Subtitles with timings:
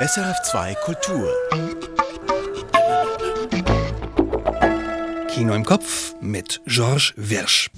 [0.00, 1.28] SRF2 Kultur.
[5.28, 7.68] Kino im Kopf mit Georges Wirsch.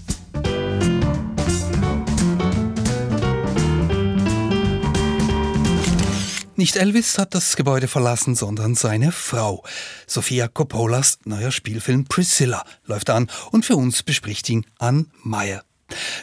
[6.57, 9.65] Nicht Elvis hat das Gebäude verlassen, sondern seine Frau.
[10.07, 15.65] Sofia Coppolas neuer Spielfilm Priscilla läuft an und für uns bespricht ihn Ann Meyer.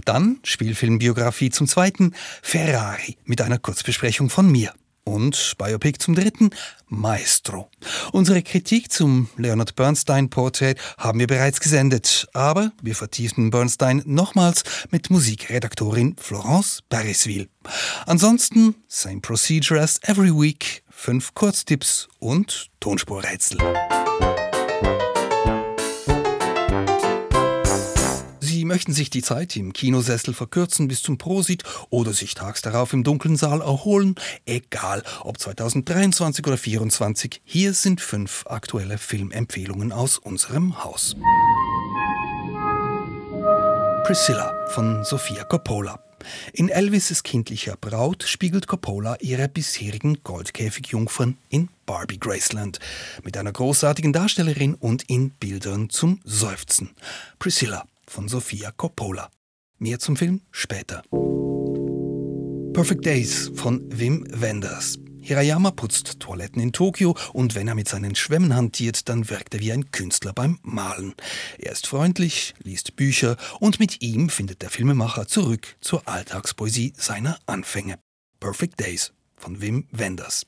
[0.05, 4.73] Dann Spielfilmbiografie zum zweiten, Ferrari mit einer Kurzbesprechung von mir.
[5.07, 6.49] Und Biopic zum dritten,
[6.89, 7.71] Maestro.
[8.11, 14.63] Unsere Kritik zum Leonard Bernstein Portrait haben wir bereits gesendet, aber wir vertiefen Bernstein nochmals
[14.91, 17.47] mit Musikredaktorin Florence Parisville.
[18.05, 23.59] Ansonsten same procedure as every week, fünf Kurztipps und Tonspurrätsel.
[28.77, 33.03] Möchten sich die Zeit im Kinosessel verkürzen bis zum Prosit oder sich tags darauf im
[33.03, 34.13] dunklen Saal erholen,
[34.45, 41.15] egal ob 2023 oder 2024, hier sind fünf aktuelle Filmempfehlungen aus unserem Haus.
[44.03, 45.99] Priscilla von Sofia Coppola.
[46.53, 52.77] In Elvis' kindlicher Braut spiegelt Coppola ihre bisherigen Goldkäfigjungfern in Barbie Graceland
[53.23, 56.91] mit einer großartigen Darstellerin und in Bildern zum Seufzen.
[57.39, 59.29] Priscilla von Sofia Coppola.
[59.79, 61.03] Mehr zum Film später.
[62.73, 64.99] Perfect Days von Wim Wenders.
[65.19, 69.59] Hirayama putzt Toiletten in Tokio und wenn er mit seinen Schwämmen hantiert, dann wirkt er
[69.59, 71.15] wie ein Künstler beim Malen.
[71.57, 77.39] Er ist freundlich, liest Bücher und mit ihm findet der Filmemacher zurück zur Alltagspoesie seiner
[77.45, 77.99] Anfänge.
[78.39, 80.45] Perfect Days von Wim Wenders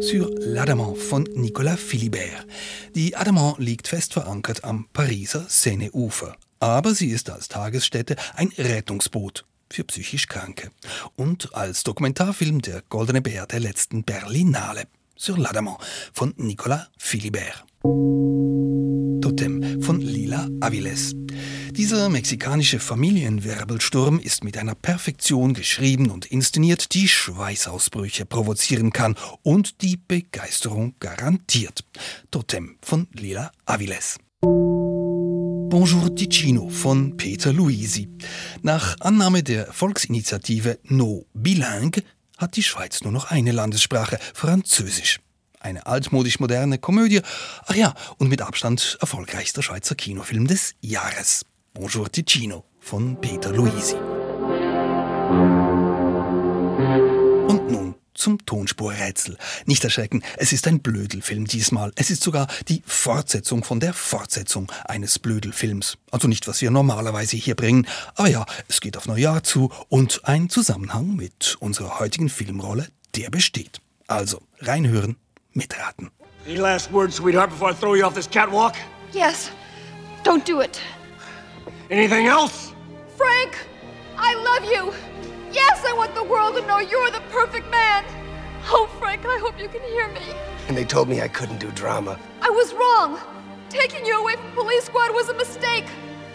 [0.00, 2.46] sur l'Adamant von Nicolas Philibert.
[2.94, 6.36] Die Adamant liegt fest verankert am Pariser Seineufer.
[6.58, 10.70] Aber sie ist als Tagesstätte ein Rettungsboot für psychisch Kranke
[11.16, 14.84] und als Dokumentarfilm der Goldene Bär der letzten Berlinale
[15.16, 15.78] sur l'Adamant
[16.12, 17.64] von Nicolas Philibert.
[19.20, 21.14] Totem von Lila Aviles.
[21.72, 29.82] Dieser mexikanische Familienwirbelsturm ist mit einer Perfektion geschrieben und inszeniert, die Schweißausbrüche provozieren kann und
[29.82, 31.84] die Begeisterung garantiert.
[32.30, 34.18] Totem von Lila Aviles.
[34.42, 38.08] Bonjour Ticino von Peter Luisi.
[38.62, 42.02] Nach Annahme der Volksinitiative No Bilingue
[42.36, 45.20] hat die Schweiz nur noch eine Landessprache, Französisch.
[45.60, 47.20] Eine altmodisch moderne Komödie.
[47.66, 51.44] Ach ja, und mit Abstand erfolgreichster Schweizer Kinofilm des Jahres.
[51.74, 53.94] Bonjour Ticino von Peter Luisi.
[57.46, 59.36] Und nun zum Tonspurrätsel.
[59.66, 61.92] Nicht erschrecken, es ist ein Blödelfilm diesmal.
[61.94, 65.98] Es ist sogar die Fortsetzung von der Fortsetzung eines Blödelfilms.
[66.10, 70.22] Also nicht, was wir normalerweise hier bringen, aber ja, es geht auf Neujahr zu und
[70.24, 73.82] ein Zusammenhang mit unserer heutigen Filmrolle, der besteht.
[74.06, 75.16] Also, reinhören
[75.60, 76.10] mitraten.
[76.46, 78.76] Any last words, sweetheart, before I throw you off this catwalk?
[79.12, 79.50] Yes.
[80.22, 80.80] Don't do it.
[81.90, 82.72] Anything else?
[83.16, 83.58] Frank,
[84.16, 84.92] I love you.
[85.52, 88.04] Yes, I want the world to know you're the perfect man.
[88.66, 90.22] Oh, Frank, I hope you can hear me.
[90.68, 92.18] And they told me I couldn't do drama.
[92.40, 93.18] I was wrong.
[93.68, 95.86] Taking you away from police squad was a mistake.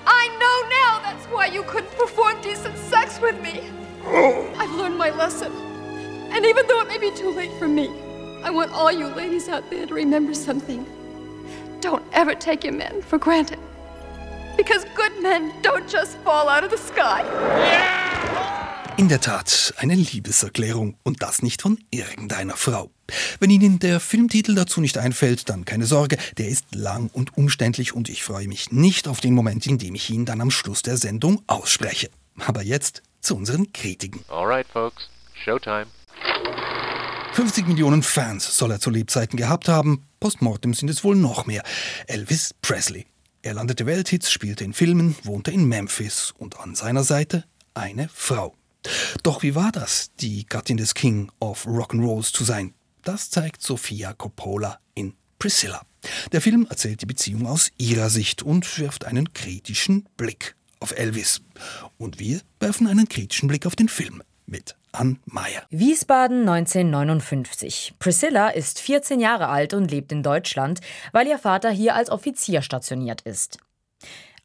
[0.06, 3.69] I know now that's why you couldn't perform decent sex with me.
[4.03, 4.53] Oh.
[4.58, 5.52] I've learned my lesson.
[6.31, 7.90] And even though it may be too late for me,
[8.46, 10.86] I want all you ladies out there to remember something.
[11.82, 13.58] Don't ever take your men for granted.
[14.56, 17.24] Because good men don't just fall out of the sky.
[18.98, 22.92] In der Tat, eine Liebeserklärung und das nicht von irgendeiner Frau.
[23.40, 27.94] Wenn Ihnen der Filmtitel dazu nicht einfällt, dann keine Sorge, der ist lang und umständlich
[27.94, 30.84] und ich freue mich nicht auf den Moment, in dem ich ihn dann am Schluss
[30.84, 32.12] der Sendung ausspreche.
[32.38, 34.22] Aber jetzt zu unseren Kritiken.
[34.30, 35.88] Alright, folks, Showtime.
[37.35, 40.06] 50 Millionen Fans soll er zu Lebzeiten gehabt haben.
[40.22, 41.63] Postmortem sind es wohl noch mehr.
[42.07, 43.07] Elvis Presley.
[43.41, 48.56] Er landete Welthits, spielte in Filmen, wohnte in Memphis und an seiner Seite eine Frau.
[49.22, 52.73] Doch wie war das, die Gattin des King of Rock'n'Rolls zu sein?
[53.03, 55.81] Das zeigt Sofia Coppola in Priscilla.
[56.31, 61.41] Der Film erzählt die Beziehung aus ihrer Sicht und wirft einen kritischen Blick auf Elvis.
[61.97, 65.64] Und wir werfen einen kritischen Blick auf den Film mit Ann Meyer.
[65.70, 67.96] Wiesbaden 1959.
[68.00, 70.80] Priscilla ist 14 Jahre alt und lebt in Deutschland,
[71.12, 73.58] weil ihr Vater hier als Offizier stationiert ist.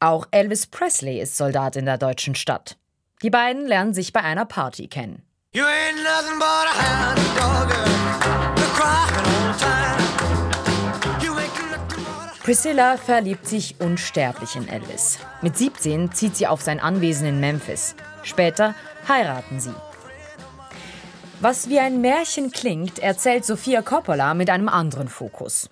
[0.01, 2.77] Auch Elvis Presley ist Soldat in der deutschen Stadt.
[3.23, 5.23] Die beiden lernen sich bei einer Party kennen.
[12.43, 15.19] Priscilla verliebt sich unsterblich in Elvis.
[15.43, 17.95] Mit 17 zieht sie auf sein Anwesen in Memphis.
[18.23, 18.75] Später
[19.07, 19.75] heiraten sie.
[21.43, 25.71] Was wie ein Märchen klingt, erzählt Sofia Coppola mit einem anderen Fokus.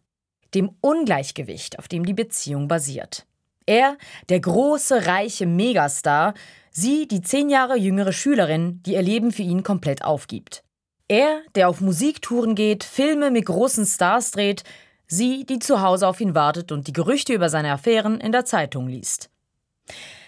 [0.54, 3.26] Dem Ungleichgewicht, auf dem die Beziehung basiert.
[3.66, 3.98] Er,
[4.30, 6.32] der große, reiche Megastar,
[6.70, 10.64] sie, die zehn Jahre jüngere Schülerin, die ihr Leben für ihn komplett aufgibt.
[11.06, 14.64] Er, der auf Musiktouren geht, Filme mit großen Stars dreht,
[15.06, 18.46] sie, die zu Hause auf ihn wartet und die Gerüchte über seine Affären in der
[18.46, 19.28] Zeitung liest.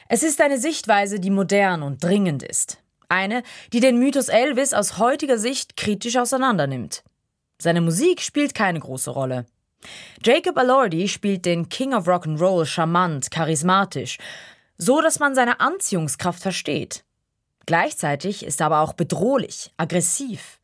[0.06, 2.80] Es ist eine Sichtweise, die modern und dringend ist.
[3.10, 3.42] Eine,
[3.72, 7.02] die den Mythos Elvis aus heutiger Sicht kritisch auseinandernimmt.
[7.58, 9.46] Seine Musik spielt keine große Rolle.
[10.24, 14.18] Jacob Elordi spielt den King of Rock'n'Roll charmant, charismatisch,
[14.78, 17.04] so dass man seine Anziehungskraft versteht.
[17.66, 20.60] Gleichzeitig ist er aber auch bedrohlich, aggressiv.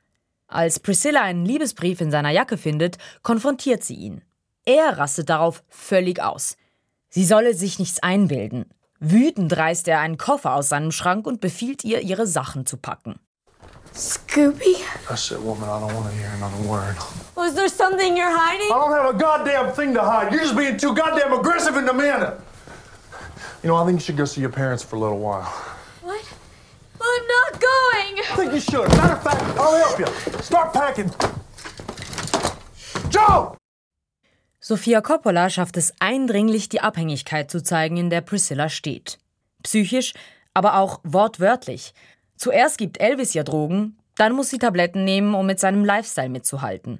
[0.47, 4.23] Als Priscilla einen Liebesbrief in seiner Jacke findet, konfrontiert sie ihn.
[4.65, 6.57] Er rastet darauf völlig aus.
[7.09, 8.67] Sie solle sich nichts einbilden.
[9.01, 13.19] Wütend reißt er einen Koffer aus seinem Schrank und befiehlt ihr, ihre Sachen zu packen.
[13.95, 14.77] Scooby?
[15.09, 15.69] That's it, woman.
[15.69, 16.97] I don't want to hear another word.
[17.35, 18.71] Was there something you're hiding?
[18.71, 20.33] I don't have a goddamn thing to hide.
[20.33, 22.33] You're just being too goddamn aggressive and demanding.
[23.63, 25.45] You know, I think you should go see your parents for a little while.
[26.03, 26.25] What?
[27.01, 28.19] I'm not going.
[28.19, 28.89] I think you should.
[28.97, 30.07] Matter of fact, I'll help you.
[30.43, 31.11] Start packing.
[33.11, 33.57] Joe!
[34.69, 39.21] Sofia Coppola schafft es eindringlich, die Abhängigkeit zu zeigen, in der Priscilla steht.
[39.63, 40.13] Psychisch,
[40.55, 41.95] aber auch wortwörtlich.
[42.35, 46.99] Zuerst gibt Elvis ihr Drogen, dann muss sie Tabletten nehmen, um mit seinem Lifestyle mitzuhalten.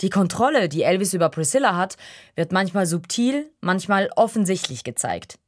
[0.00, 1.98] Die Kontrolle, die Elvis über Priscilla hat,
[2.36, 5.38] wird manchmal subtil, manchmal offensichtlich gezeigt.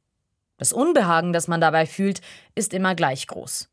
[0.59, 2.21] Das Unbehagen, das man dabei fühlt,
[2.53, 3.67] ist immer gleich groß.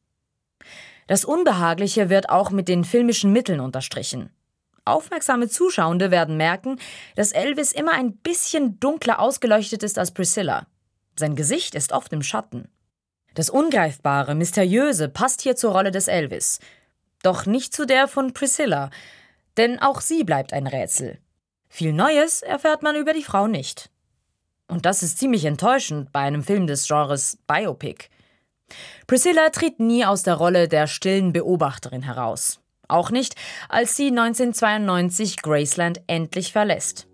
[1.06, 4.30] Das Unbehagliche wird auch mit den filmischen Mitteln unterstrichen.
[4.90, 6.78] Aufmerksame Zuschauende werden merken,
[7.16, 10.66] dass Elvis immer ein bisschen dunkler ausgeleuchtet ist als Priscilla.
[11.18, 12.68] Sein Gesicht ist oft im Schatten.
[13.34, 16.60] Das Ungreifbare, Mysteriöse passt hier zur Rolle des Elvis.
[17.22, 18.90] Doch nicht zu der von Priscilla,
[19.56, 21.18] denn auch sie bleibt ein Rätsel.
[21.68, 23.90] Viel Neues erfährt man über die Frau nicht.
[24.68, 28.08] Und das ist ziemlich enttäuschend bei einem Film des Genres Biopic.
[29.06, 32.60] Priscilla tritt nie aus der Rolle der stillen Beobachterin heraus.
[32.88, 33.34] Auch nicht,
[33.68, 37.06] als sie 1992 Graceland endlich verlässt.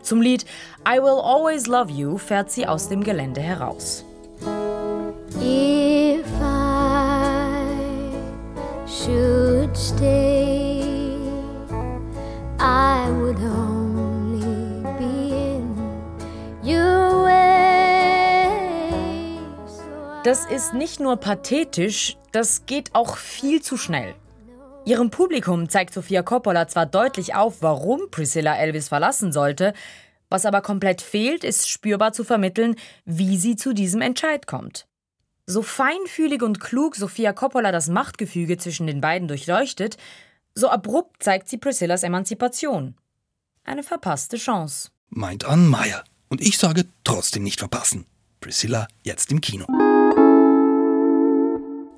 [0.00, 0.44] Zum Lied
[0.86, 4.04] I Will Always Love You fährt sie aus dem Gelände heraus.
[5.40, 7.58] If I
[8.86, 11.16] should stay,
[12.60, 15.76] I would only be in
[16.62, 18.48] your way.
[20.22, 24.14] Das ist nicht nur pathetisch, das geht auch viel zu schnell.
[24.88, 29.74] Ihrem Publikum zeigt Sofia Coppola zwar deutlich auf, warum Priscilla Elvis verlassen sollte,
[30.30, 32.74] was aber komplett fehlt, ist spürbar zu vermitteln,
[33.04, 34.86] wie sie zu diesem Entscheid kommt.
[35.44, 39.98] So feinfühlig und klug Sofia Coppola das Machtgefüge zwischen den beiden durchleuchtet,
[40.54, 42.94] so abrupt zeigt sie Priscillas Emanzipation.
[43.64, 44.88] Eine verpasste Chance.
[45.10, 46.02] Meint Ann Meyer.
[46.30, 48.06] Und ich sage trotzdem nicht verpassen.
[48.40, 49.66] Priscilla jetzt im Kino.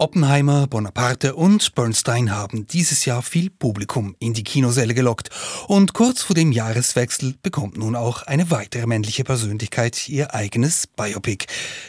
[0.00, 5.29] Oppenheimer, Bonaparte und Bernstein haben dieses Jahr viel Publikum in die Kinosäle gelockt.
[5.67, 11.44] Und kurz vor dem Jahreswechsel bekommt nun auch eine weitere männliche Persönlichkeit ihr eigenes Biopic.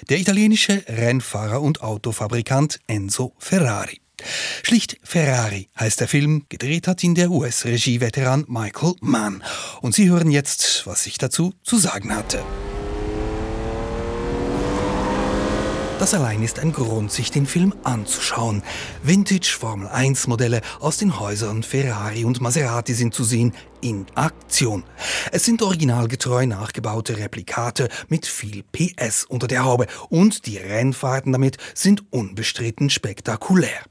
[0.09, 4.01] Der italienische Rennfahrer und Autofabrikant Enzo Ferrari.
[4.63, 9.41] Schlicht Ferrari heißt der Film, gedreht hat ihn der US-Regie-Veteran Michael Mann.
[9.79, 12.43] Und Sie hören jetzt, was ich dazu zu sagen hatte.
[16.01, 18.63] Das allein ist ein Grund, sich den Film anzuschauen.
[19.03, 24.83] Vintage Formel 1 Modelle aus den Häusern Ferrari und Maserati sind zu sehen in Aktion.
[25.31, 31.57] Es sind originalgetreu nachgebaute Replikate mit viel PS unter der Haube und die Rennfahrten damit
[31.75, 33.81] sind unbestritten spektakulär.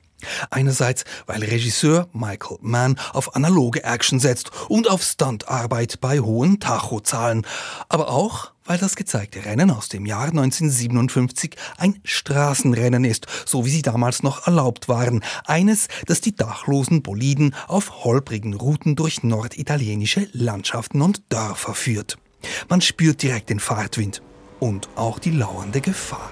[0.50, 7.46] Einerseits, weil Regisseur Michael Mann auf analoge Action setzt und auf Stuntarbeit bei hohen Tachozahlen,
[7.88, 13.70] aber auch, weil das gezeigte Rennen aus dem Jahr 1957 ein Straßenrennen ist, so wie
[13.70, 15.24] sie damals noch erlaubt waren.
[15.44, 22.16] Eines, das die dachlosen Boliden auf holprigen Routen durch norditalienische Landschaften und Dörfer führt.
[22.68, 24.22] Man spürt direkt den Fahrtwind
[24.60, 26.30] und auch die lauernde Gefahr.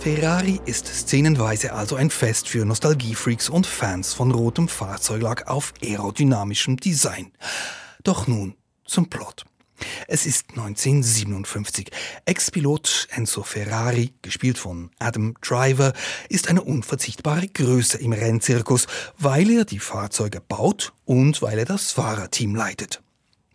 [0.00, 6.78] Ferrari ist szenenweise also ein Fest für Nostalgiefreaks und Fans von rotem Fahrzeuglack auf aerodynamischem
[6.78, 7.30] Design.
[8.02, 8.56] Doch nun
[8.88, 9.44] zum Plot.
[10.08, 11.90] Es ist 1957.
[12.24, 15.92] Ex-Pilot Enzo Ferrari, gespielt von Adam Driver,
[16.28, 21.92] ist eine unverzichtbare Größe im Rennzirkus, weil er die Fahrzeuge baut und weil er das
[21.92, 23.02] Fahrerteam leitet.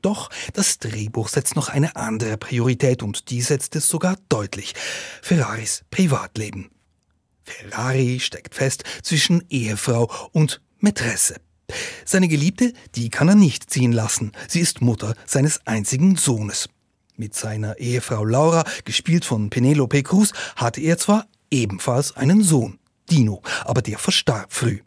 [0.01, 4.73] Doch das Drehbuch setzt noch eine andere Priorität und die setzt es sogar deutlich.
[5.21, 6.71] Ferraris Privatleben.
[7.43, 11.35] Ferrari steckt fest zwischen Ehefrau und Mätresse.
[12.05, 14.31] Seine Geliebte, die kann er nicht ziehen lassen.
[14.47, 16.69] Sie ist Mutter seines einzigen Sohnes.
[17.15, 22.79] Mit seiner Ehefrau Laura, gespielt von Penelope Cruz, hatte er zwar ebenfalls einen Sohn,
[23.09, 24.79] Dino, aber der verstarb früh.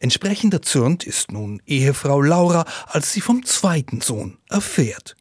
[0.00, 5.16] Entsprechend erzürnt ist nun Ehefrau Laura, als sie vom zweiten Sohn erfährt.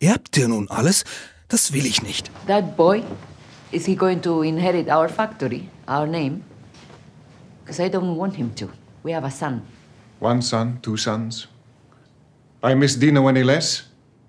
[0.00, 1.04] Erbt ihr nun alles?
[1.48, 2.30] Das will ich nicht.
[2.46, 3.02] That boy,
[3.72, 6.42] is he going to inherit our factory, our name?
[7.64, 8.68] Because I don't want him to.
[9.02, 9.62] We have a son.
[10.20, 11.48] One son, two sons.
[12.62, 13.84] I miss Dino any less?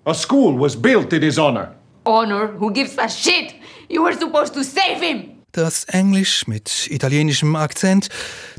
[0.06, 1.74] A school was built in his honor.
[2.06, 3.54] Honor, who gives a shit?
[3.88, 5.42] You were supposed to save him!
[5.52, 8.08] Das Englisch mit italienischem Akzent,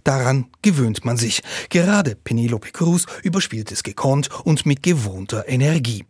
[0.04, 1.42] daran gewöhnt man sich.
[1.70, 6.04] Gerade Penelope Cruz überspielt es gekonnt und mit gewohnter Energie.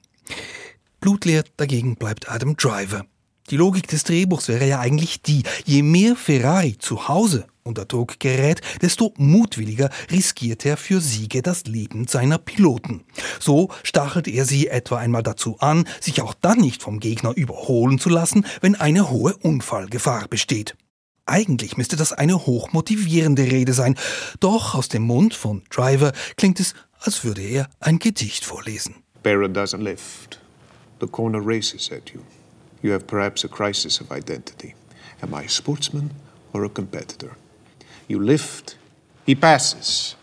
[1.00, 3.06] Blutleer dagegen bleibt Adam Driver.
[3.52, 8.20] Die Logik des Drehbuchs wäre ja eigentlich die, je mehr Ferrari zu Hause unter Druck
[8.20, 13.04] gerät, desto mutwilliger riskiert er für Siege das Leben seiner Piloten.
[13.40, 18.00] So stachelt er sie etwa einmal dazu an, sich auch dann nicht vom Gegner überholen
[18.00, 20.76] zu lassen, wenn eine hohe Unfallgefahr besteht.
[21.26, 23.96] Eigentlich müsste das eine hochmotivierende Rede sein,
[24.40, 28.96] doch aus dem Mund von Driver klingt es, als würde er ein Gedicht vorlesen.
[29.24, 30.40] Baron doesn't lift.
[31.00, 32.22] The corner races at you.
[32.82, 34.76] You have perhaps a crisis of identity.
[35.22, 36.12] Am I a sportsman
[36.54, 37.38] or a competitor?
[38.08, 38.78] You lift,
[39.26, 40.16] he passes.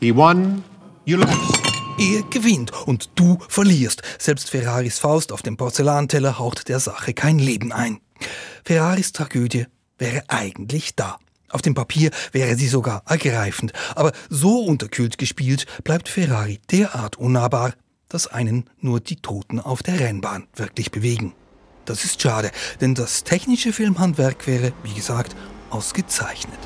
[0.00, 0.64] He won,
[1.04, 1.58] you lost.
[1.98, 4.02] Er gewinnt und du verlierst.
[4.18, 8.00] Selbst Ferraris Faust auf dem Porzellanteller haucht der Sache kein Leben ein.
[8.64, 9.66] Ferraris Tragödie
[9.98, 11.18] wäre eigentlich da.
[11.50, 17.72] Auf dem Papier wäre sie sogar ergreifend, aber so unterkühlt gespielt bleibt Ferrari derart unnahbar,
[18.08, 21.34] dass einen nur die Toten auf der Rennbahn wirklich bewegen.
[21.84, 25.34] Das ist schade, denn das technische Filmhandwerk wäre, wie gesagt,
[25.70, 26.58] ausgezeichnet.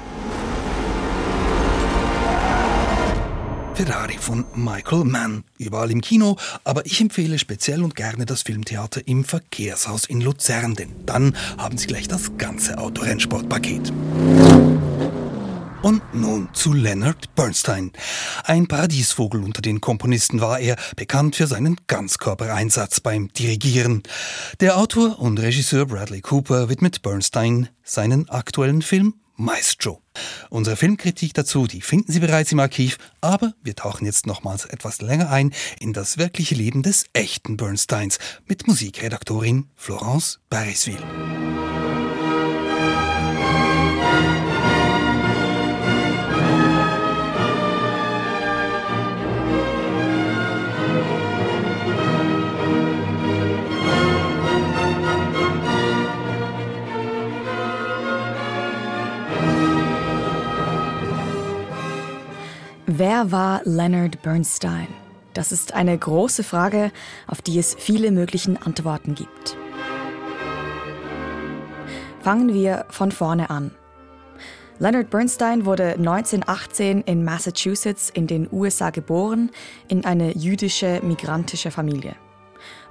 [3.74, 9.06] Ferrari von Michael Mann, überall im Kino, aber ich empfehle speziell und gerne das Filmtheater
[9.06, 13.92] im Verkehrshaus in Luzern, denn dann haben Sie gleich das ganze Autorennsportpaket.
[15.82, 17.90] Und nun zu Leonard Bernstein.
[18.44, 24.04] Ein Paradiesvogel unter den Komponisten war er, bekannt für seinen Ganzkörpereinsatz beim Dirigieren.
[24.60, 30.00] Der Autor und Regisseur Bradley Cooper widmet Bernstein seinen aktuellen Film Maestro.
[30.50, 35.00] Unsere Filmkritik dazu, die finden Sie bereits im Archiv, aber wir tauchen jetzt nochmals etwas
[35.00, 41.02] länger ein in das wirkliche Leben des echten Bernsteins mit Musikredaktorin Florence Barisville.
[62.94, 64.86] Wer war Leonard Bernstein?
[65.32, 66.92] Das ist eine große Frage,
[67.26, 69.56] auf die es viele möglichen Antworten gibt.
[72.20, 73.70] Fangen wir von vorne an.
[74.78, 79.50] Leonard Bernstein wurde 1918 in Massachusetts in den USA geboren,
[79.88, 82.14] in eine jüdische migrantische Familie.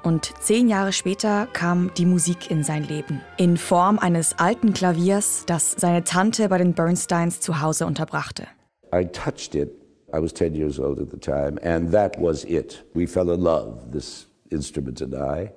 [0.01, 5.43] Und zehn Jahre später kam die Musik in sein Leben, in Form eines alten Klaviers,
[5.46, 8.48] das seine Tante bei den Bernsteins zu Hause unterbrachte.
[8.91, 9.80] I touched it
[10.13, 12.84] I was 10 years old at the time, and that was it.
[12.94, 15.51] We fell in love, this instrument and I,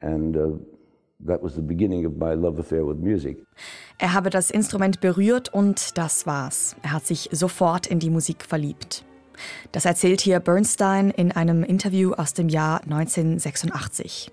[0.00, 0.48] and uh,
[1.26, 3.38] that was the beginning of my love affair with music.
[3.98, 6.76] Er habe das Instrument berührt und das war's.
[6.82, 9.04] Er hat sich sofort in die Musik verliebt.
[9.72, 14.30] Das erzählt hier Bernstein in einem Interview aus dem Jahr 1986.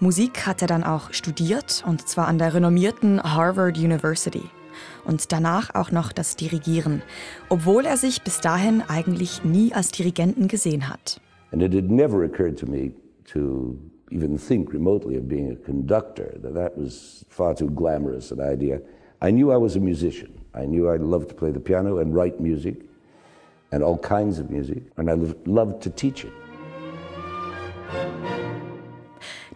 [0.00, 4.42] Musik hat er dann auch studiert, und zwar an der renommierten Harvard University
[5.04, 7.02] und danach auch noch das Dirigieren,
[7.48, 11.20] obwohl er sich bis dahin eigentlich nie als Dirigenten gesehen hat.
[11.52, 12.92] And it had never occurred to me
[13.32, 13.76] to
[14.10, 16.32] even think remotely of being a conductor.
[16.42, 18.80] That was far too glamorous an idea.
[19.20, 20.30] I knew I was a musician.
[20.54, 22.76] I knew I loved to play the piano and write music
[23.72, 25.14] and all kinds of music, and I
[25.46, 26.32] loved to teach it.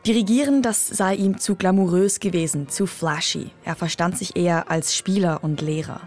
[0.07, 3.51] Dirigieren, das sei ihm zu glamourös gewesen, zu flashy.
[3.65, 6.01] Er verstand sich eher als Spieler und Lehrer.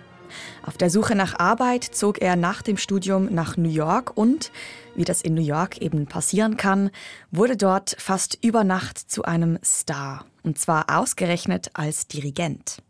[0.63, 4.51] Auf der Suche nach Arbeit zog er nach dem Studium nach New York und,
[4.95, 6.89] wie das in New York eben passieren kann,
[7.31, 10.25] wurde dort fast über Nacht zu einem Star.
[10.43, 12.81] Und zwar ausgerechnet als Dirigent.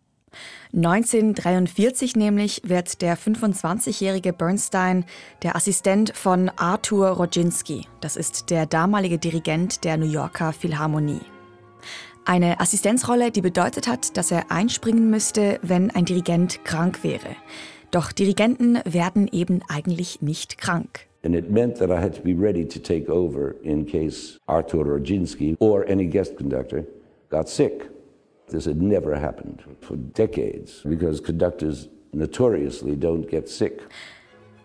[0.74, 5.06] 1943 nämlich wird der 25-jährige Bernstein
[5.44, 7.88] der Assistent von Arthur Rodzinski.
[8.00, 11.22] Das ist der damalige Dirigent der New Yorker Philharmonie.
[12.24, 17.36] Eine Assistenzrolle, die bedeutet hat, dass er einspringen müsste, wenn ein Dirigent krank wäre.
[17.90, 21.08] Doch Dirigenten werden eben eigentlich nicht krank.
[21.24, 24.86] And it meant that I had to be ready to take over in case Artur
[24.86, 26.86] Roginski or any guest conductor
[27.30, 27.90] got sick.
[28.52, 33.82] This had never happened for decades because conductors notoriously don't get sick.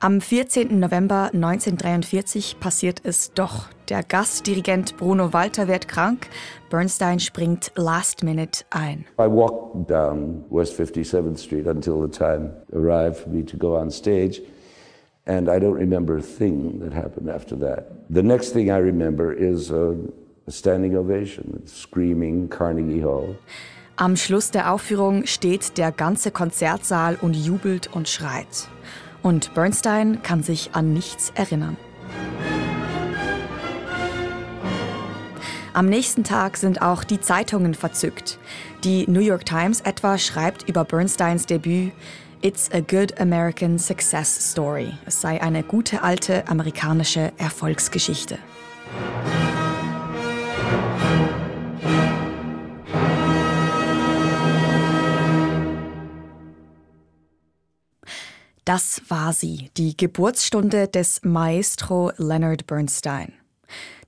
[0.03, 0.79] Am 14.
[0.79, 3.71] November 1943 passiert es doch.
[3.89, 6.29] Der Gastdirigent Bruno Walter wird krank.
[6.69, 9.07] Bernstein springt last minute ein.
[9.19, 13.91] I walked down West 57th Street until the time arrived for me to go on
[13.91, 14.43] stage.
[15.27, 17.87] And I don't remember a thing that happened after that.
[18.11, 23.37] The next thing I remember is a, a standing ovation, screaming Carnegie Hall.
[23.97, 28.69] Am Schluss der Aufführung steht der ganze Konzertsaal und jubelt und schreit.
[29.23, 31.77] Und Bernstein kann sich an nichts erinnern.
[35.73, 38.39] Am nächsten Tag sind auch die Zeitungen verzückt.
[38.85, 41.93] Die New York Times etwa schreibt über Bernsteins Debüt
[42.41, 44.93] It's a good American success story.
[45.07, 48.39] Es sei eine gute alte amerikanische Erfolgsgeschichte.
[58.67, 63.33] Das war sie, die Geburtsstunde des Maestro Leonard Bernstein.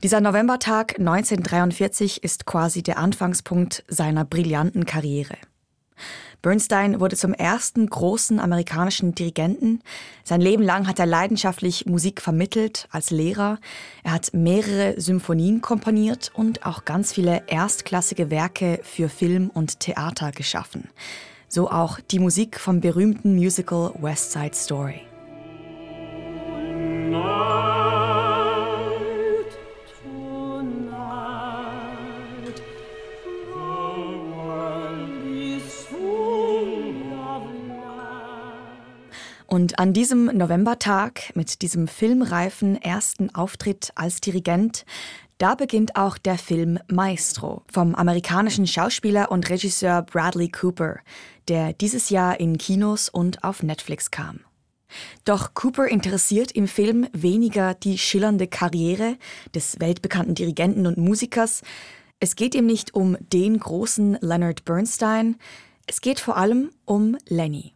[0.02, 5.36] Dieser Novembertag 1943 ist quasi der Anfangspunkt seiner brillanten Karriere.
[6.42, 9.80] Bernstein wurde zum ersten großen amerikanischen Dirigenten.
[10.24, 13.60] Sein Leben lang hat er leidenschaftlich Musik vermittelt als Lehrer.
[14.02, 20.32] Er hat mehrere Symphonien komponiert und auch ganz viele erstklassige Werke für Film und Theater
[20.32, 20.88] geschaffen
[21.48, 25.00] so auch die Musik vom berühmten Musical West Side Story.
[39.50, 44.84] Und an diesem Novembertag mit diesem filmreifen ersten Auftritt als Dirigent
[45.38, 50.98] da beginnt auch der Film Maestro vom amerikanischen Schauspieler und Regisseur Bradley Cooper,
[51.46, 54.40] der dieses Jahr in Kinos und auf Netflix kam.
[55.24, 59.16] Doch Cooper interessiert im Film weniger die schillernde Karriere
[59.54, 61.62] des weltbekannten Dirigenten und Musikers.
[62.20, 65.36] Es geht ihm nicht um den großen Leonard Bernstein,
[65.86, 67.74] es geht vor allem um Lenny.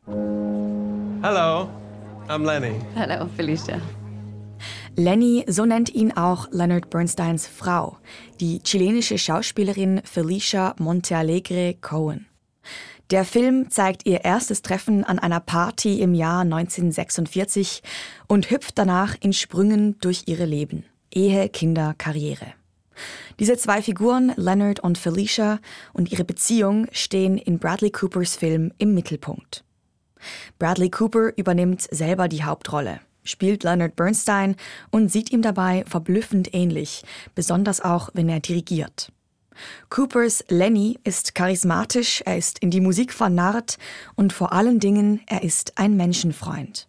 [1.22, 1.68] Hello,
[2.28, 2.74] I'm Lenny.
[2.94, 3.80] Hello, Felicia.
[4.96, 7.96] Lenny, so nennt ihn auch Leonard Bernsteins Frau,
[8.40, 12.26] die chilenische Schauspielerin Felicia Montealegre Cohen.
[13.10, 17.82] Der Film zeigt ihr erstes Treffen an einer Party im Jahr 1946
[18.28, 20.84] und hüpft danach in Sprüngen durch ihre Leben.
[21.10, 22.52] Ehe, Kinder, Karriere.
[23.40, 25.58] Diese zwei Figuren, Leonard und Felicia,
[25.94, 29.64] und ihre Beziehung stehen in Bradley Coopers Film im Mittelpunkt.
[30.58, 34.56] Bradley Cooper übernimmt selber die Hauptrolle spielt Leonard Bernstein
[34.90, 37.02] und sieht ihm dabei verblüffend ähnlich,
[37.34, 39.12] besonders auch wenn er dirigiert.
[39.90, 43.78] Coopers Lenny ist charismatisch, er ist in die Musik vernarrt
[44.14, 46.88] und vor allen Dingen, er ist ein Menschenfreund.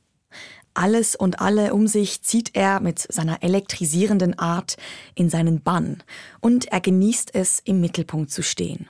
[0.74, 4.78] Alles und alle um sich zieht er mit seiner elektrisierenden Art
[5.14, 6.02] in seinen Bann
[6.40, 8.90] und er genießt es, im Mittelpunkt zu stehen.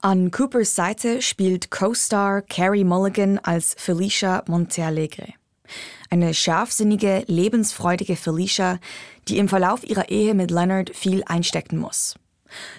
[0.00, 5.34] An Coopers Seite spielt Co-Star Carrie Mulligan als Felicia Montealegre.
[6.14, 8.78] Eine scharfsinnige, lebensfreudige Felicia,
[9.26, 12.14] die im Verlauf ihrer Ehe mit Leonard viel einstecken muss.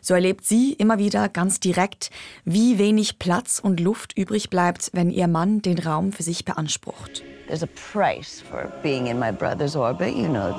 [0.02, 2.12] So erlebt sie immer wieder ganz direkt,
[2.46, 7.26] wie wenig Platz und Luft übrig bleibt, wenn ihr Mann den Raum für sich beansprucht.
[9.76, 10.56] Orbit, you know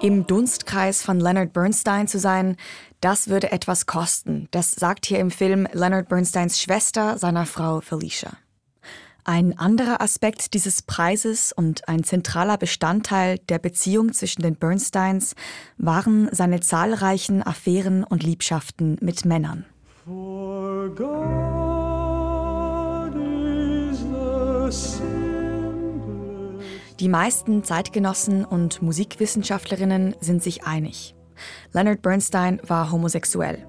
[0.00, 2.56] Im Dunstkreis von Leonard Bernstein zu sein,
[3.00, 4.46] das würde etwas kosten.
[4.52, 8.34] Das sagt hier im Film Leonard Bernsteins Schwester seiner Frau Felicia.
[9.30, 15.34] Ein anderer Aspekt dieses Preises und ein zentraler Bestandteil der Beziehung zwischen den Bernsteins
[15.76, 19.66] waren seine zahlreichen Affären und Liebschaften mit Männern.
[26.98, 31.14] Die meisten Zeitgenossen und Musikwissenschaftlerinnen sind sich einig.
[31.74, 33.66] Leonard Bernstein war homosexuell.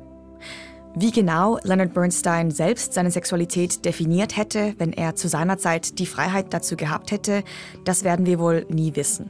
[0.96, 6.08] Wie genau Leonard Bernstein selbst seine Sexualität definiert hätte, wenn er zu seiner Zeit die
[6.08, 7.44] Freiheit dazu gehabt hätte,
[7.86, 9.30] das werden wir wohl nie wissen.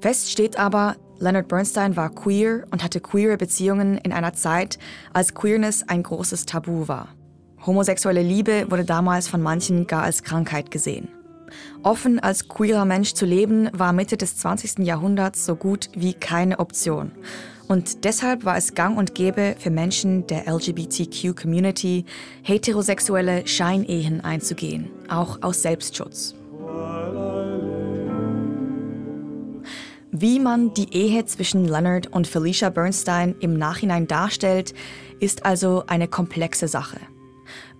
[0.00, 4.78] Fest steht aber, Leonard Bernstein war queer und hatte queere Beziehungen in einer Zeit,
[5.12, 7.08] als Queerness ein großes Tabu war.
[7.66, 11.08] Homosexuelle Liebe wurde damals von manchen gar als Krankheit gesehen.
[11.82, 14.78] Offen als queerer Mensch zu leben war Mitte des 20.
[14.86, 17.12] Jahrhunderts so gut wie keine Option.
[17.68, 22.06] Und deshalb war es gang und gäbe für Menschen der LGBTQ-Community,
[22.42, 26.34] heterosexuelle Scheinehen einzugehen, auch aus Selbstschutz.
[30.10, 34.72] Wie man die Ehe zwischen Leonard und Felicia Bernstein im Nachhinein darstellt,
[35.20, 36.98] ist also eine komplexe Sache.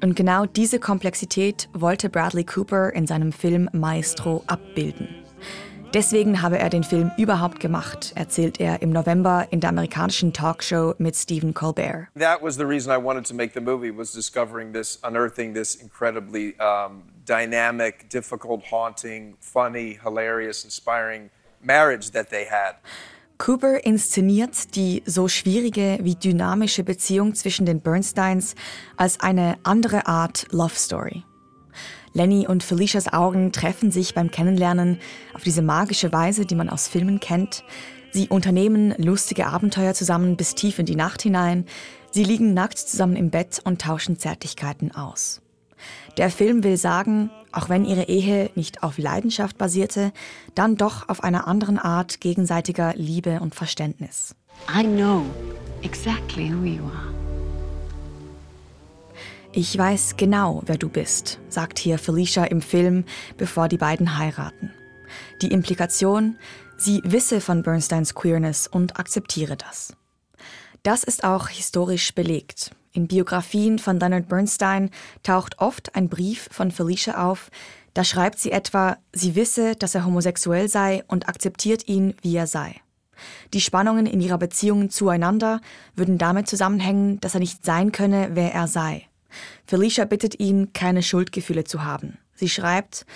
[0.02, 5.09] Und genau diese Komplexität wollte Bradley Cooper in seinem Film Maestro abbilden.
[5.94, 10.94] Deswegen habe er den Film überhaupt gemacht, erzählt er im November in der amerikanischen Talkshow
[10.98, 12.09] mit Stephen Colbert.
[12.14, 15.76] That was the reason I wanted to make the movie was discovering this, unearthing this
[15.76, 21.31] incredibly um, dynamic, difficult, haunting, funny, hilarious, inspiring
[21.62, 22.76] marriage that they had.
[23.38, 28.57] Cooper inszeniert die so schwierige wie dynamische Beziehung zwischen den Bernsteins
[28.96, 31.22] als eine andere Art Love Story.
[32.14, 34.98] Lenny und Felicias Augen treffen sich beim Kennenlernen
[35.35, 37.62] auf diese magische Weise, die man aus Filmen kennt.
[38.11, 41.64] Sie unternehmen lustige Abenteuer zusammen bis tief in die Nacht hinein.
[42.11, 45.42] Sie liegen nackt zusammen im Bett und tauschen Zärtlichkeiten aus.
[46.16, 50.12] Der Film will sagen, auch wenn ihre Ehe nicht auf Leidenschaft basierte,
[50.55, 54.37] dann doch auf einer anderen Art gegenseitiger Liebe und Verständnis.
[54.73, 55.25] I know
[55.83, 57.12] exactly who you are.
[59.51, 63.05] Ich weiß genau, wer du bist, sagt hier Felicia im Film,
[63.38, 64.73] bevor die beiden heiraten.
[65.42, 66.38] Die Implikation,
[66.77, 69.94] sie wisse von Bernsteins Queerness und akzeptiere das.
[70.85, 72.71] Das ist auch historisch belegt.
[72.98, 74.90] In Biografien von Leonard Bernstein
[75.22, 77.48] taucht oft ein Brief von Felicia auf,
[77.94, 82.48] da schreibt sie etwa, sie wisse, dass er homosexuell sei und akzeptiert ihn, wie er
[82.48, 82.74] sei.
[83.54, 85.61] Die Spannungen in ihrer Beziehung zueinander
[85.94, 89.06] würden damit zusammenhängen, dass er nicht sein könne, wer er sei.
[89.64, 92.18] Felicia bittet ihn, keine Schuldgefühle zu haben.
[92.34, 93.06] Sie schreibt,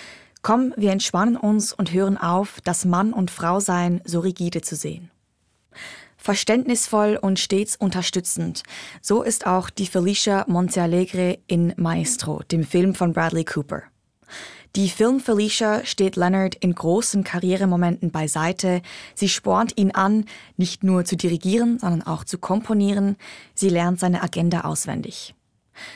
[0.43, 4.77] Komm, wir entspannen uns und hören auf, das Mann und Frau sein so rigide zu
[4.77, 5.11] sehen.
[6.23, 8.63] Verständnisvoll und stets unterstützend.
[9.01, 13.83] So ist auch die Felicia Montealegre in Maestro, dem Film von Bradley Cooper.
[14.77, 18.81] Die Film Felicia steht Leonard in großen Karrieremomenten beiseite.
[19.15, 20.23] Sie spornt ihn an,
[20.55, 23.17] nicht nur zu dirigieren, sondern auch zu komponieren.
[23.53, 25.35] Sie lernt seine Agenda auswendig.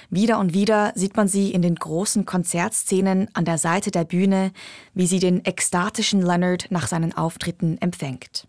[0.09, 4.51] Wieder und wieder sieht man sie in den großen Konzertszenen an der Seite der Bühne,
[4.93, 8.45] wie sie den ekstatischen Leonard nach seinen Auftritten empfängt.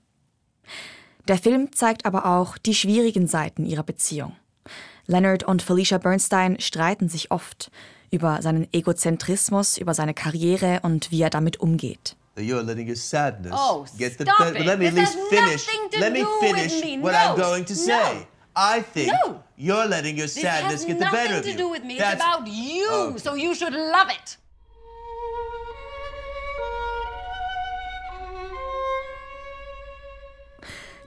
[1.28, 4.34] Der Film zeigt aber auch die schwierigen Seiten ihrer Beziehung.
[5.06, 7.70] Leonard und Felicia Bernstein streiten sich oft
[8.10, 12.16] über seinen Egozentrismus, über seine Karriere und wie er damit umgeht.
[12.36, 14.60] You're letting your sadness oh, get the stop better.
[14.60, 14.66] it.
[14.66, 15.66] Let me This at least has finish.
[15.66, 17.02] nothing to Let me finish me.
[17.02, 17.18] what No.
[17.18, 17.92] I'm going to say.
[18.14, 18.26] No.
[18.54, 19.42] I think No.
[19.56, 21.56] you're letting your This sadness has get the better nothing of to you.
[21.56, 21.98] do with me.
[21.98, 23.18] That's- It's about you, Okay.
[23.18, 24.38] so you should love it.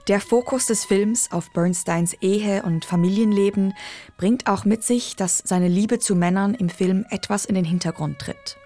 [0.08, 3.72] Der Fokus des Films auf Bernsteins Ehe und Familienleben
[4.16, 8.18] bringt auch mit sich, dass seine Liebe zu Männern im Film etwas in den Hintergrund
[8.18, 8.56] tritt.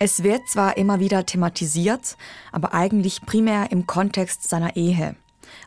[0.00, 2.16] Es wird zwar immer wieder thematisiert,
[2.50, 5.14] aber eigentlich primär im Kontext seiner Ehe.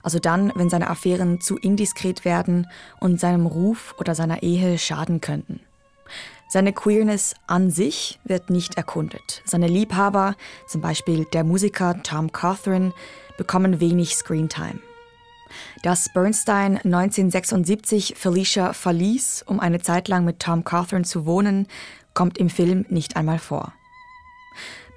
[0.04, 2.68] Also dann, wenn seine Affären zu indiskret werden
[3.00, 5.62] und seinem Ruf oder seiner Ehe schaden könnten.
[6.50, 9.42] Seine Queerness an sich wird nicht erkundet.
[9.46, 10.36] Seine Liebhaber,
[10.68, 12.94] zum Beispiel der Musiker Tom Cawthron,
[13.42, 14.80] bekommen wenig Screentime.
[15.82, 21.66] Dass Bernstein 1976 Felicia verließ, um eine Zeit lang mit Tom Cawthron zu wohnen,
[22.14, 23.74] kommt im Film nicht einmal vor.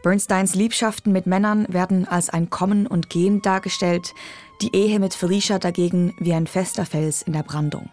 [0.03, 4.13] Bernsteins Liebschaften mit Männern werden als ein Kommen und Gehen dargestellt,
[4.61, 7.89] die Ehe mit Felicia dagegen wie ein fester Fels in der Brandung.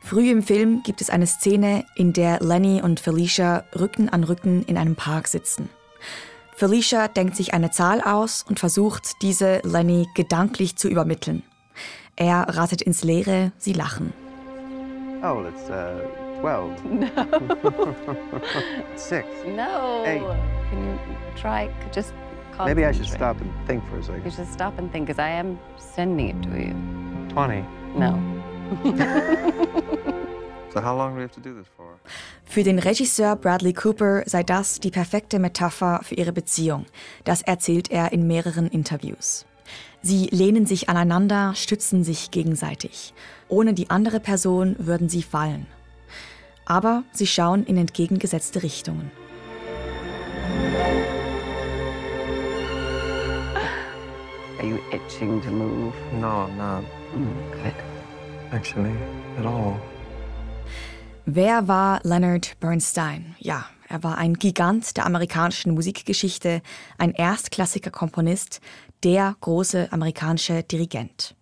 [0.00, 4.62] Früh im Film gibt es eine Szene, in der Lenny und Felicia Rücken an Rücken
[4.62, 5.68] in einem Park sitzen.
[6.56, 11.42] Felicia denkt sich eine Zahl aus und versucht, diese Lenny gedanklich zu übermitteln.
[12.16, 14.12] Er ratet ins Leere, sie lachen.
[15.22, 16.00] Oh, it's uh,
[16.40, 16.70] 12.
[18.96, 19.26] Six.
[19.56, 20.04] No.
[20.04, 20.22] Eight.
[20.70, 20.96] Can you
[21.40, 21.68] try?
[21.92, 22.12] Just
[22.64, 24.32] Maybe I should stop and think for a You second.
[24.32, 26.72] should stop and think, because I am sending it to you.
[27.32, 27.64] 20.
[27.96, 28.16] No.
[32.44, 36.86] Für den Regisseur Bradley Cooper sei das die perfekte Metapher für ihre Beziehung.
[37.24, 39.46] Das erzählt er in mehreren Interviews.
[40.02, 43.14] Sie lehnen sich aneinander, stützen sich gegenseitig.
[43.48, 45.66] Ohne die andere Person würden sie fallen.
[46.66, 49.10] Aber sie schauen in entgegengesetzte Richtungen.
[54.58, 55.92] Are you itching to move?
[56.20, 56.84] No, I'm not.
[57.62, 57.74] good.
[58.50, 58.96] Actually,
[59.38, 59.78] at all.
[61.26, 63.34] Wer war Leonard Bernstein?
[63.38, 66.60] Ja, er war ein Gigant der amerikanischen Musikgeschichte,
[66.98, 68.60] ein erstklassiger Komponist,
[69.04, 71.34] der große amerikanische Dirigent.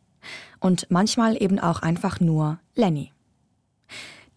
[0.61, 3.11] und manchmal eben auch einfach nur Lenny.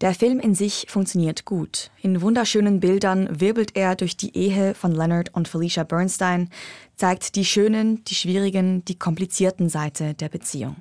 [0.00, 1.92] Der Film in sich funktioniert gut.
[2.02, 6.50] In wunderschönen Bildern wirbelt er durch die Ehe von Leonard und Felicia Bernstein,
[6.96, 10.76] zeigt die schönen, die schwierigen, die komplizierten Seite der Beziehung.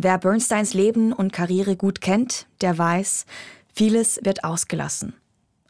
[0.00, 3.26] Wer Bernsteins Leben und Karriere gut kennt, der weiß,
[3.74, 5.12] vieles wird ausgelassen.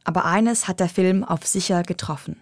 [0.05, 2.37] Aber eines hat der Film auf sicher getroffen.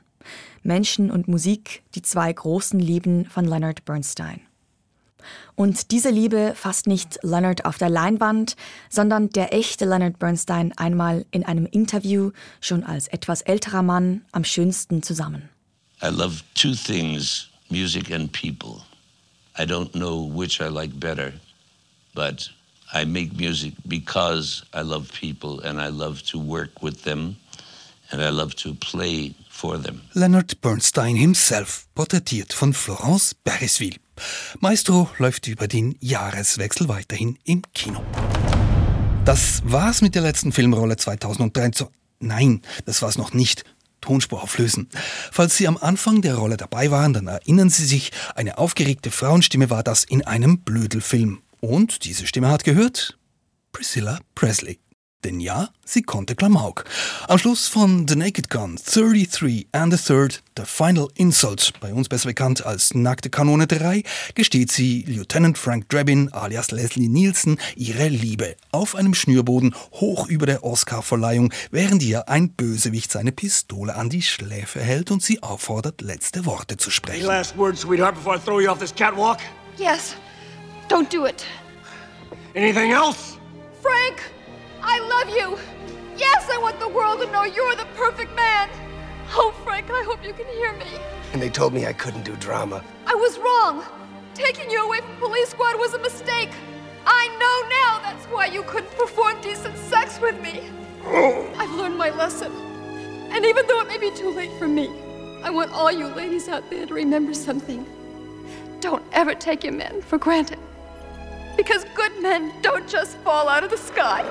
[0.65, 4.41] Menschen und Musik, die zwei großen Lieben von Leonard Bernstein.
[5.55, 8.57] Und diese Liebe fasst nicht Leonard auf der Leinwand,
[8.91, 14.43] sondern der echte Leonard Bernstein einmal in einem Interview schon als etwas älterer Mann am
[14.43, 15.49] schönsten zusammen.
[16.03, 18.83] I love two things music and people.
[19.57, 21.33] I don't know which I like better,
[22.17, 22.51] but
[22.93, 27.37] I make music because I love people and I love to work with them
[28.11, 30.01] and I love to play for them.
[30.15, 33.97] Leonard Bernstein himself, porträtiert von Florence Beresville.
[34.61, 38.03] Maestro läuft über den Jahreswechsel weiterhin im Kino.
[39.25, 41.89] Das war's mit der letzten Filmrolle 2003.
[42.21, 43.65] Nein, das war's noch nicht.
[44.01, 44.89] Tonspur auflösen.
[45.33, 49.69] Falls Sie am Anfang der Rolle dabei waren, dann erinnern Sie sich, eine aufgeregte Frauenstimme
[49.69, 51.43] war das in einem Blödelfilm.
[51.67, 53.19] Und diese Stimme hat gehört
[53.73, 54.79] Priscilla Presley.
[55.25, 56.85] Denn ja, sie konnte Klamauk.
[57.27, 62.09] Am Schluss von The Naked Gun 33 and the Third, The Final Insult, bei uns
[62.09, 64.05] besser bekannt als Nackte Kanone 3,
[64.37, 70.47] gesteht sie Lieutenant Frank Drabin alias Leslie Nielsen ihre Liebe auf einem Schnürboden hoch über
[70.47, 76.01] der Oscarverleihung, während ihr ein Bösewicht seine Pistole an die Schläfe hält und sie auffordert,
[76.01, 77.27] letzte Worte zu Any sprechen.
[77.27, 79.39] last words, sweetheart, before I throw you off this catwalk?
[79.77, 80.15] Yes.
[80.89, 81.45] Don't do it.
[82.55, 83.39] Anything else?
[83.83, 84.23] Frank,
[84.83, 85.59] I love you.
[86.17, 88.71] Yes, I want the world to know you're the perfect man.
[89.31, 90.87] Oh, Frank, I hope you can hear me.
[91.33, 92.83] And they told me I couldn't do drama.
[93.07, 93.85] I was wrong.
[94.35, 96.51] Taking you away from Police Squad was a mistake.
[97.05, 100.71] I know now that's why you couldn't perform decent sex with me.
[101.05, 101.53] Oh.
[101.57, 102.53] I've learned my lesson.
[103.31, 104.89] And even though it may be too late for me,
[105.43, 107.87] I want all you ladies out there to remember something.
[108.81, 110.59] Don't ever take your men for granted.
[111.67, 114.23] Because good men don't just fall out of the sky.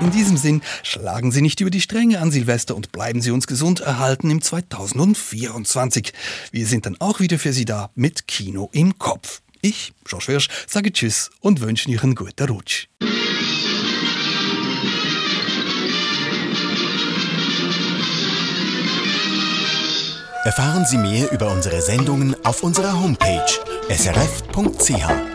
[0.00, 3.46] In diesem Sinn, schlagen Sie nicht über die Stränge an Silvester und bleiben Sie uns
[3.46, 6.12] gesund erhalten im 2024.
[6.50, 9.40] Wir sind dann auch wieder für Sie da mit Kino im Kopf.
[9.62, 12.88] Ich, Josh Wirsch, sage Tschüss und wünsche Ihnen einen guten Rutsch.
[20.44, 23.46] Erfahren Sie mehr über unsere Sendungen auf unserer Homepage
[23.88, 25.31] srf.ch.